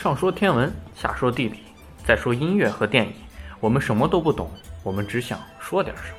[0.00, 1.58] 上说天文，下说地理，
[2.06, 3.12] 再说音乐和电影，
[3.60, 4.50] 我们什么都不懂，
[4.82, 6.16] 我们只想说点什么。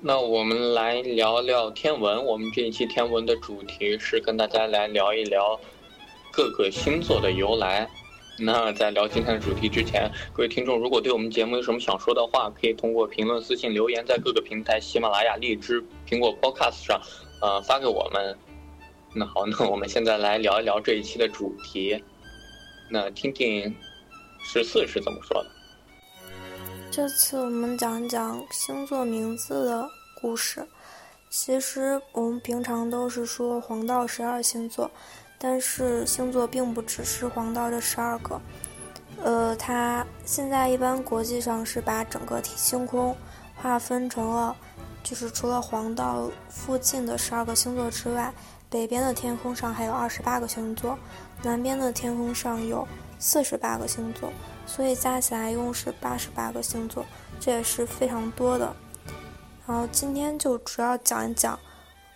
[0.00, 2.24] 那我们来聊聊天文。
[2.24, 5.56] 我们这一期天文的主题是跟大家来聊一聊
[6.32, 7.88] 各个星座的由来。
[8.38, 17.00] 那在聊今天的主题之前，各位听众如果对我们节目有什么想说的话，可以通过评论、私信、留言，在各个平台，喜马拉雅、荔枝、苹果 Podcast 上，
[17.40, 18.36] 呃，发给我们。
[19.14, 22.02] 那好， 那我们现在来聊一聊这一期的主题。
[22.88, 23.74] 那听听
[24.42, 25.50] 十四是怎么说的。
[26.90, 29.88] 这次我们讲一讲星座名字的
[30.20, 30.66] 故事。
[31.30, 34.90] 其实我们平常都是说黄道十二星座。
[35.44, 38.40] 但是星座并不只是黄道这十二个，
[39.24, 43.16] 呃，它现在一般国际上是把整个星空
[43.56, 44.54] 划分成了，
[45.02, 48.32] 就是除了黄道附近的十二个星座之外，
[48.70, 50.96] 北边的天空上还有二十八个星座，
[51.42, 52.86] 南边的天空上有
[53.18, 54.32] 四十八个星座，
[54.64, 57.04] 所以加起来一共是八十八个星座，
[57.40, 58.72] 这也是非常多的。
[59.66, 61.58] 然后今天就主要讲一讲，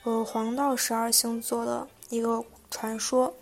[0.05, 2.45] 呃，黄道十二星座的一个。
[2.71, 3.33] 传说，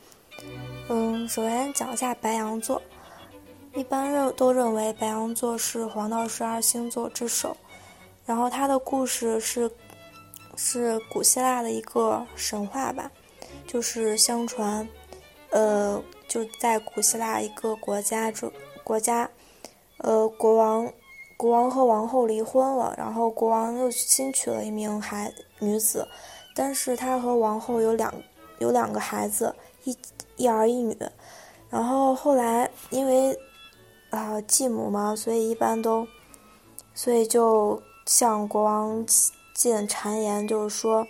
[0.89, 2.81] 嗯，首先讲一下白羊座。
[3.75, 7.57] 一般认都认为白羊座是黄道十二星座之首。
[8.25, 9.71] 然后它的故事是
[10.57, 13.11] 是古希腊的一个神话吧，
[13.67, 14.89] 就是相传，
[15.51, 18.51] 呃，就在古希腊一个国家中
[18.85, 19.29] 国家，
[19.99, 20.91] 呃，国王
[21.37, 26.07] 国王和王后离婚了，然后国王又新娶了一名孩女子，
[26.55, 28.15] 但是他和王后有两。
[28.59, 29.97] 有两个孩子，一
[30.37, 30.97] 一儿一女，
[31.71, 33.39] 然后后来因为
[34.11, 36.07] 啊继母嘛，所以一般都，
[36.95, 39.05] 所以就向国王
[39.55, 41.07] 进谗言，就是说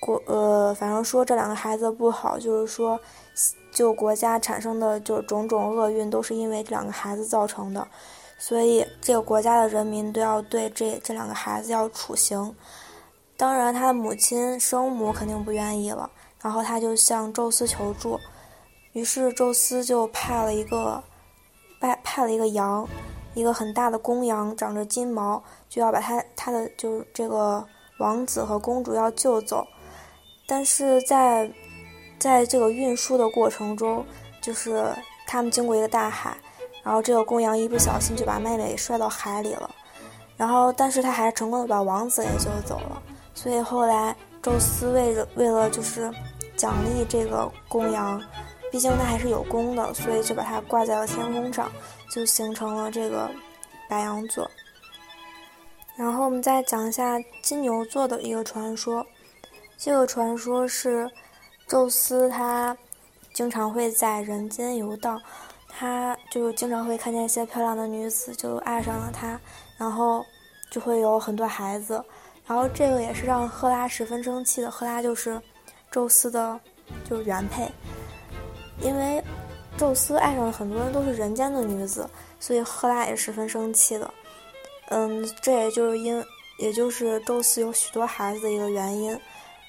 [0.00, 2.98] 国呃，反正说这两个孩子不好，就是说
[3.70, 7.86] 就国家产生的就种种厄运都是因为这两个孩子造成的，
[8.38, 12.54] 所以这个国家的人民都要对这这两个孩子要处刑。
[13.36, 16.08] 当然，他的母亲生母肯定不愿意了。
[16.42, 18.18] 然后他就向宙斯求助，
[18.94, 21.00] 于是宙斯就派了一个
[21.80, 22.84] 派派了一个羊，
[23.32, 27.64] 一个很大的公羊，长着金毛，就要把他他的就是这个
[27.98, 29.64] 王子和公主要救走。
[30.44, 31.48] 但是在
[32.18, 34.04] 在这个运输的过程中，
[34.40, 34.92] 就是
[35.28, 36.36] 他们经过一个大海，
[36.82, 39.70] 然后这个公羊一不小心就把妹妹摔到海里了，
[40.36, 43.00] 然后但是他还是成功的把王子给救走了。
[43.32, 46.12] 所以后来宙斯为了为了就是。
[46.62, 48.22] 奖励这个公羊，
[48.70, 51.68] 毕竟它还是有功的，所以就把它挂在了天空上，
[52.08, 53.28] 就形成了这个
[53.88, 54.48] 白羊座。
[55.96, 59.04] 然后我们再讲一下金牛座的一个传说，
[59.76, 61.10] 这个传说是
[61.66, 62.76] 宙斯他
[63.34, 65.20] 经常会在人间游荡，
[65.68, 69.36] 他就经常会看见一些漂亮的女子，就爱上了她，
[69.76, 70.24] 然后
[70.70, 72.04] 就会有很多孩子，
[72.46, 75.42] 然后这个也是让赫拉十分生气的，赫拉就是。
[75.92, 76.58] 宙斯的，
[77.08, 77.70] 就是原配，
[78.80, 79.22] 因为
[79.76, 82.08] 宙斯爱上了很多人都是人间的女子，
[82.40, 84.12] 所以赫拉也十分生气的。
[84.88, 86.24] 嗯，这也就是因，
[86.58, 89.16] 也就是宙斯有许多孩子的一个原因。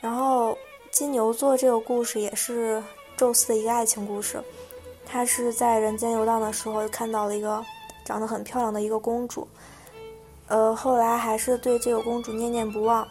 [0.01, 0.57] 然后
[0.91, 2.81] 金牛座这个故事也是
[3.15, 4.41] 宙斯的一个爱情故事，
[5.05, 7.63] 他是在人间游荡的时候看到了一个
[8.05, 9.47] 长得很漂亮的一个公主，
[10.47, 13.07] 呃，后来还是对这个公主念念不忘。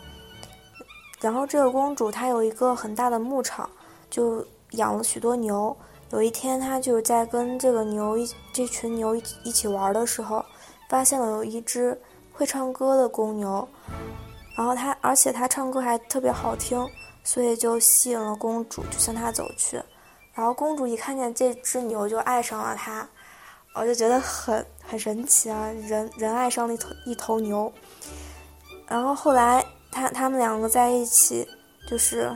[1.23, 3.71] 然后这个公主她有一个很大的牧场，
[4.11, 5.75] 就养了许多牛。
[6.11, 10.45] 有一天，她就在跟这个牛一这群牛一一起玩的时候，
[10.89, 11.97] 发现了有一只
[12.33, 13.67] 会唱歌的公牛。
[14.57, 16.85] 然后她，而且她唱歌还特别好听，
[17.23, 19.81] 所以就吸引了公主，就向她走去。
[20.35, 23.09] 然后公主一看见这只牛，就爱上了它。
[23.75, 27.73] 我就觉得很很神奇啊，人人爱上了一头一头牛。
[28.89, 29.65] 然后后来。
[29.93, 31.47] 他他们两个在一起，
[31.87, 32.35] 就是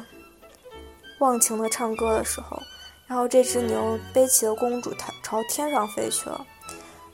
[1.21, 2.61] 忘情的唱歌的时候，
[3.07, 6.47] 然后这只牛背起了公主，它朝天上飞去了。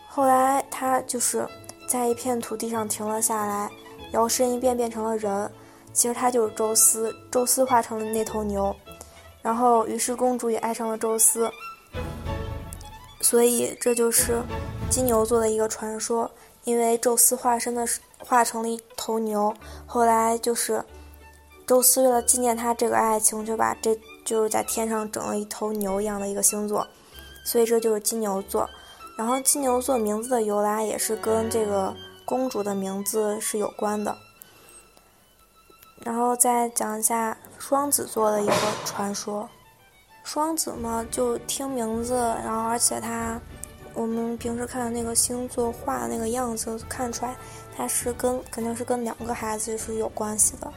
[0.09, 1.49] 后来它就是
[1.87, 3.71] 在一片土地上停了下来，
[4.11, 5.51] 摇身一变变成了人。
[5.93, 8.75] 其实他就是宙斯，宙斯化成了那头牛。
[9.43, 11.51] 然后于是公主也爱上了宙斯。
[13.21, 14.43] 所以这就是
[14.91, 16.31] 金牛座的一个传说，
[16.65, 18.01] 因为宙斯化身的是。
[18.25, 19.55] 化成了一头牛，
[19.87, 20.85] 后来就是
[21.67, 26.87] 宙斯为了纪念他这个爱情，就把这就是在天上整了一头牛一样的一个星座，
[27.45, 28.69] 所以这就是金牛座。
[29.17, 34.17] 然后金牛座名字的由来也是跟这个公主的名字是有关的。
[36.05, 38.55] 然后再讲一下双子座的一个
[38.85, 39.49] 传说。
[40.25, 42.15] 双子嘛，就听名字，
[42.45, 43.41] 然后而且他，
[43.95, 47.35] 我们平时看的那个星座画那个样子，看出来
[47.77, 50.73] 他是跟肯定是跟两个孩子是有关系的。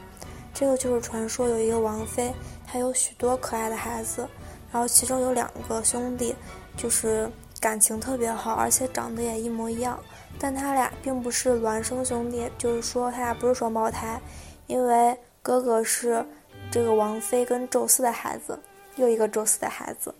[0.52, 2.32] 这个就是传说有一个王妃，
[2.66, 4.28] 她有许多可爱的孩子，
[4.72, 6.34] 然后其中有两个兄弟，
[6.76, 7.30] 就是
[7.60, 9.98] 感情特别好，而且长得也一模一样。
[10.38, 14.20] 但他俩并不是孪生兄弟，就是说他俩不是双胞胎，
[14.66, 16.24] 因为哥哥是
[16.70, 18.58] 这个王妃跟宙斯的孩子。
[18.96, 20.14] 又一个宙斯的孩子，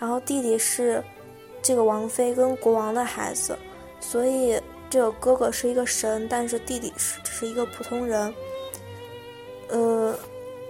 [0.00, 1.00] 然后弟弟是
[1.66, 3.58] 这个王妃跟国王的孩子，
[3.98, 4.56] 所以
[4.88, 8.32] 这个哥哥是一个神，但是弟弟是只是一个普通人。
[9.70, 10.16] 呃，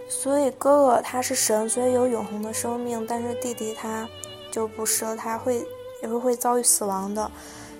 [0.09, 4.09] 所以哥哥他是神，所以有永恒的生命，但是弟弟他
[4.51, 5.57] 就不是了，他会
[6.03, 7.31] 也是会遭遇死亡的。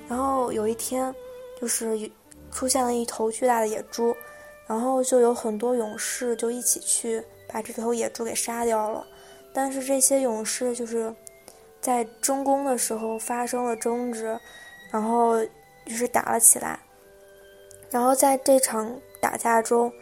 [0.07, 1.15] 然后有一天，
[1.59, 1.99] 就是
[2.53, 4.15] 出现了一头巨大的野猪，
[4.67, 9.07] 然后就有很多勇士就一起去把这头野猪给杀掉了。
[9.55, 11.11] 但是这些勇士就是
[11.87, 14.37] 在中宫的时候发生了争执，
[14.91, 15.39] 然后
[15.85, 16.81] 就是打了起来。
[17.93, 18.93] 然后在这场
[19.23, 19.93] 打架中，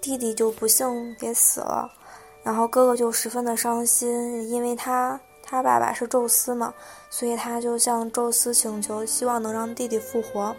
[0.00, 1.88] 弟弟就不幸给死了，
[2.42, 6.74] 然后哥哥就十分的伤心，因为他他爸爸是宙斯嘛，
[7.10, 10.52] 所以他就向宙斯请求，希望能让弟弟复活。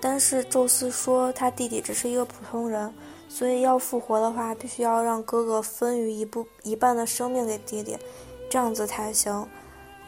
[0.00, 2.94] 但是宙斯说他弟弟只是一个普通人。
[3.28, 7.98] 所以要复活的话，必须要让哥哥分于一部一半的生命给弟弟，
[8.48, 9.44] 这样子才行。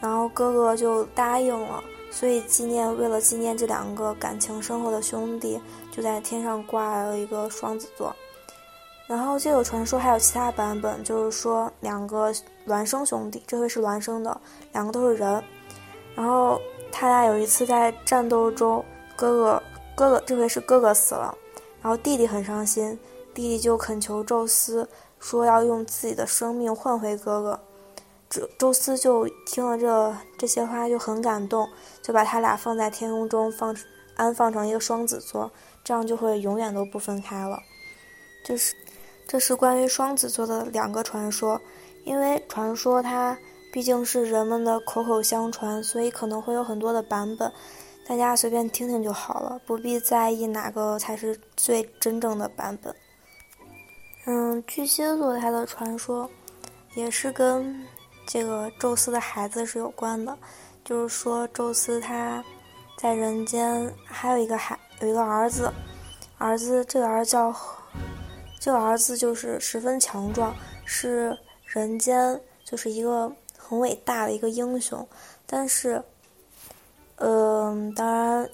[0.00, 1.82] 然后哥哥就答应了。
[2.10, 5.60] 所以纪念为了纪念这两个感情深厚的兄弟，
[5.92, 8.14] 就在天上挂了一个双子座。
[9.06, 12.32] 然后这个传说还有其他版本，就是说两个
[12.66, 14.40] 孪生兄弟，这回是孪生的，
[14.72, 15.42] 两个都是人。
[16.16, 16.60] 然后
[16.90, 19.62] 他俩有一次在战斗中，哥哥
[19.94, 21.32] 哥哥这回是哥哥死了，
[21.80, 22.98] 然后弟弟很伤心。
[23.32, 24.88] 弟弟就恳求宙斯
[25.20, 27.60] 说要用自己的生命换回哥哥，
[28.30, 31.68] 宙宙斯就听了这这些话就很感动，
[32.00, 33.76] 就把他俩放在天空中放
[34.14, 35.50] 安放成一个双子座，
[35.82, 37.58] 这样就会永远都不分开了。
[38.44, 38.74] 就是
[39.26, 41.60] 这是关于双子座的两个传说，
[42.04, 43.36] 因为传说它
[43.72, 47.52] 毕竟是人们的口口相传，所以可能会有很多的版本。
[48.06, 52.94] 大家随便听听就好了，不必在意哪个才是最真正的版本。
[54.26, 56.28] 嗯，巨蟹座它的传说
[56.94, 57.86] 也是跟
[58.26, 60.36] 这个宙斯的孩子是有关的，
[60.84, 62.42] 就是说宙斯他
[62.96, 65.72] 在人间还有一个孩有一个儿子，
[66.38, 67.54] 儿子这个儿子叫
[68.60, 75.06] 这个儿子就是十分强壮，是人间就是一个很伟大的一个英雄，
[75.46, 76.02] 但是，
[77.16, 78.48] 嗯，当然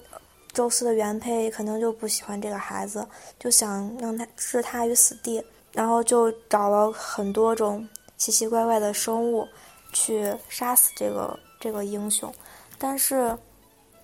[0.53, 5.43] 宙斯的原配肯定就不喜欢这个孩子，就想让他置他于死地。
[5.73, 7.87] 然后就找了很多种
[8.17, 9.47] 奇奇怪怪的生物，
[9.93, 12.33] 去杀死这个这个英雄，
[12.77, 13.37] 但是，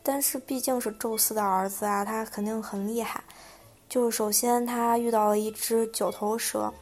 [0.03, 3.23] 但是毕竟是宙斯的儿子啊，他肯定很厉害。
[3.89, 6.73] 就是首先他遇到了一只九头蛇，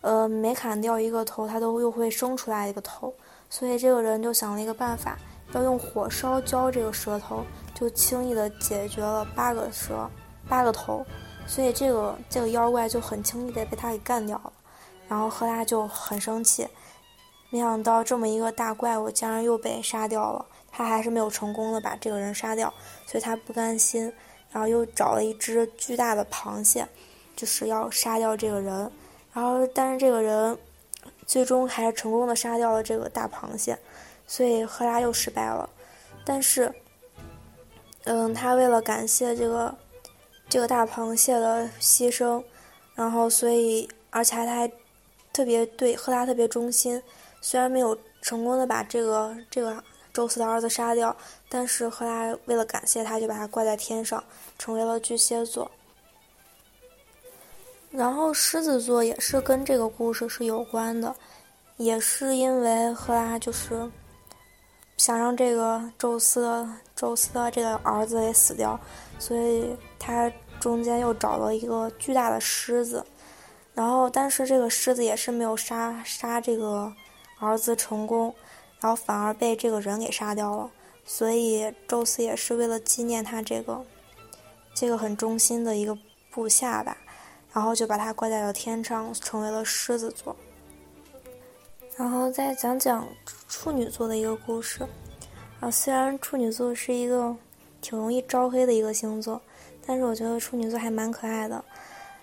[0.00, 3.14] 呃，每砍掉一个头，他都又会生出来一个头，
[3.48, 5.18] 所以这个人就想了一个办法，
[5.52, 7.44] 要用火烧焦这个蛇头，
[7.74, 10.10] 就轻易的解决了八个蛇，
[10.48, 11.04] 八个头。
[11.46, 14.52] 所以这个这个妖怪就很轻易的被他给干掉了，
[15.08, 16.66] 然后赫拉就很生气，
[17.50, 22.72] 没想到这么一个大怪物竟然又被杀掉了，他还是没有成功的把这个人杀掉，
[23.06, 24.12] 所以他不甘心，
[24.50, 26.86] 然后又找了一只巨大的螃蟹，
[27.34, 28.90] 就是要杀掉这个人，
[29.32, 30.58] 然后但是这个人
[31.26, 33.78] 最终还是成功的杀掉了这个大螃蟹，
[34.26, 35.68] 所以赫拉又失败了，
[36.24, 36.74] 但是，
[38.04, 39.74] 嗯，他为了感谢这个。
[40.48, 42.40] 这个大螃蟹的牺牲，
[42.94, 44.70] 然后所以，而且他还
[45.36, 47.00] 特别对赫拉特别忠心。
[47.42, 51.14] 虽然没有成功的把这个这个宙斯的儿子杀掉，
[51.46, 54.24] 但是赫拉为了感谢他，就把他挂在天上，
[54.58, 55.70] 成为了巨蟹座。
[57.90, 61.14] 然后狮子座也是跟这个故事是有关的，
[61.76, 63.90] 也是因为赫拉就是
[64.96, 68.80] 想让这个宙斯宙斯的这个儿子给死掉。
[69.18, 73.04] 所以他中间又找了一个巨大的狮子，
[73.76, 76.92] 然后但是这个狮子也是没有杀杀这个
[77.38, 78.34] 儿子成功，
[78.80, 80.68] 然后反而被这个人给杀掉了。
[81.04, 83.84] 所以宙斯也是为了纪念他这个
[84.74, 85.96] 这个很忠心的一个
[86.30, 86.96] 部下吧，
[87.52, 90.34] 然后就把他挂在了天上，成为了狮子座。
[91.96, 93.06] 然后再讲讲
[93.46, 94.84] 处女座的一个故事，
[95.60, 97.36] 啊，虽然处女座是一个。
[97.82, 99.40] 挺容易招黑的一个星座，
[99.86, 101.64] 但是我觉得处女座还蛮可爱的。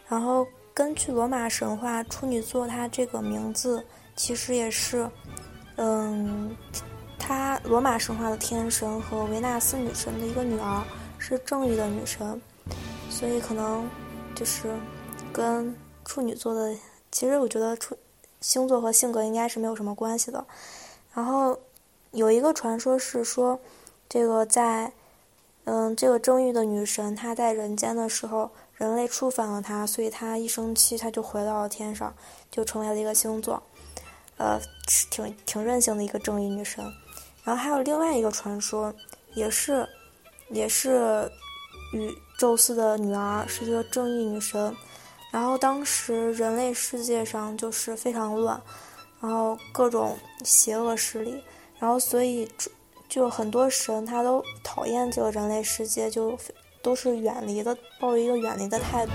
[0.09, 5.07] 然后根据罗马神话，处女座它这个名字其实也是，
[5.75, 6.55] 嗯，
[7.19, 10.83] 它罗马神话的天神和维纳斯女神的一个女儿，
[11.19, 12.41] 是正义的女神，
[13.07, 13.87] 所以可能
[14.33, 14.75] 就是
[15.31, 16.75] 跟处女座的，
[17.11, 17.95] 其实我觉得处
[18.41, 20.43] 星座和性格应该是没有什么关系的。
[21.13, 21.59] 然后
[22.11, 23.59] 有一个传说是说，
[24.09, 24.91] 这个在。
[25.65, 32.13] 嗯，这个正义的女神，她在人间的时候，人类触犯了她，所以她一生气，她就回到了天上，
[32.51, 33.63] 就成为了一个星座，
[34.35, 34.59] 呃，
[35.09, 36.83] 挺挺任性的一个正义女神。
[37.45, 38.93] 然后还有另外一个传说，
[39.35, 39.87] 也是，
[40.49, 41.31] 也是，
[41.93, 44.75] 与宙斯的女儿，是一个正义女神。
[45.31, 48.61] 然后当时人类世界上就是非常乱，
[49.21, 51.41] 然后各种邪恶势力，
[51.79, 52.51] 然后所以。
[53.13, 56.35] 就很多神他都讨厌这个人类世界，就
[56.81, 59.11] 都是远离的，抱一个远离的态度。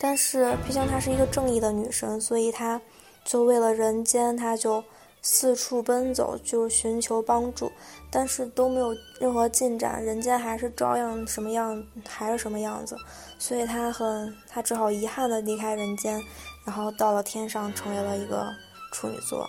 [0.00, 2.80] 但是毕竟她是一个正义的女神，所以她
[3.24, 4.82] 就为了人间，她就
[5.22, 7.70] 四处奔走，就寻求帮助。
[8.10, 12.96] 但是都没有任何进展，人间还是照样什么样，还是什么样子。
[13.38, 16.20] 所以她很，她只好遗憾的离开人间，
[16.64, 18.52] 然后到了天上，成为了一个
[18.90, 19.48] 处女座。